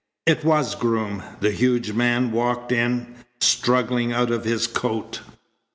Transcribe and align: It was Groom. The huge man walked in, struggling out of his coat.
It 0.25 0.43
was 0.43 0.73
Groom. 0.73 1.21
The 1.41 1.51
huge 1.51 1.91
man 1.93 2.31
walked 2.31 2.71
in, 2.71 3.13
struggling 3.39 4.11
out 4.11 4.31
of 4.31 4.45
his 4.45 4.65
coat. 4.65 5.19